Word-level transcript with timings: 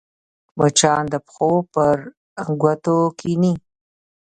مچان 0.57 1.03
د 1.13 1.15
پښو 1.25 1.51
پر 1.73 1.97
ګوتو 2.61 2.97
کښېني 3.17 3.53